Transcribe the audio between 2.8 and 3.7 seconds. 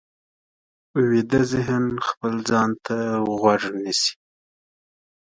ته غوږ